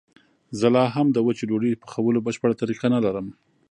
[0.59, 3.27] زه لا هم د وچې ډوډۍ پخولو بشپړه طریقه نه لرم.